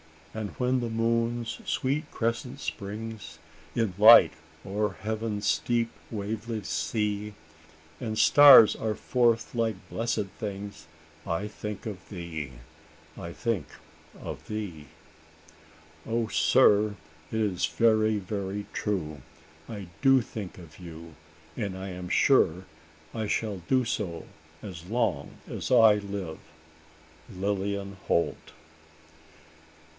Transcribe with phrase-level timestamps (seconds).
[0.33, 3.37] And when the moon's sweet crescent springs
[3.75, 4.31] In light
[4.65, 7.35] o'er heaven's deep waveless sea;
[7.99, 10.87] And stars are forth like blessed things,
[11.27, 12.53] I think of thee
[13.15, 13.67] I think
[14.19, 14.87] of thee!"
[16.07, 16.95] "O sir!
[17.31, 19.21] it is very, very true!
[19.69, 21.13] I do think of you;
[21.55, 22.65] and I am sure
[23.13, 24.25] I shall do so
[24.63, 26.39] as long as I live.
[27.29, 28.53] "Lilian Holt."